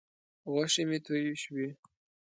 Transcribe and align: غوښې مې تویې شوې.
غوښې 0.51 0.83
مې 0.89 0.97
تویې 1.05 1.33
شوې. 1.43 1.67